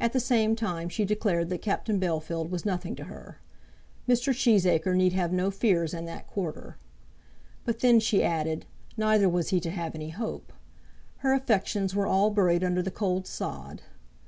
[0.00, 3.38] At the same time she declared that Captain Bellfield was nothing to her;
[4.08, 4.34] Mr.
[4.34, 6.76] Cheesacre need have no fears in that quarter.
[7.64, 10.52] But then, she added, neither was he to have any hope.
[11.18, 13.82] Her affections were all buried under the cold sod.